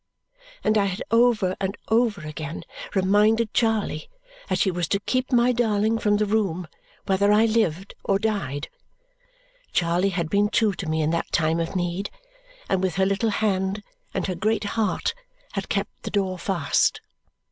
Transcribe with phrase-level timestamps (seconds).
[0.63, 2.63] and I had over and over again
[2.95, 4.09] reminded Charley
[4.49, 6.67] that she was to keep my darling from the room
[7.05, 8.67] whether I lived or died.
[9.73, 12.09] Charley had been true to me in that time of need,
[12.67, 15.13] and with her little hand and her great heart
[15.51, 16.99] had kept the door fast.